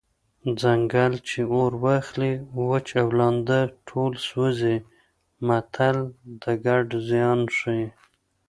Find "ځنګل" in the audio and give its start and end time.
0.61-1.13